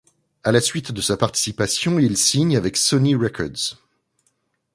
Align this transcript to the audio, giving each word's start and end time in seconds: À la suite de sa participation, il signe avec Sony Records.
À 0.43 0.51
la 0.51 0.61
suite 0.61 0.91
de 0.91 0.99
sa 0.99 1.15
participation, 1.15 1.99
il 1.99 2.17
signe 2.17 2.57
avec 2.57 2.75
Sony 2.75 3.13
Records. 3.13 3.77